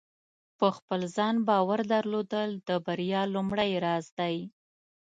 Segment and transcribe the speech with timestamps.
[0.59, 4.35] په خپل ځان باور درلودل د بریا لومړۍ راز دی.